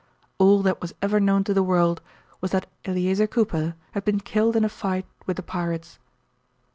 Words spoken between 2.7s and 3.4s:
Eleazer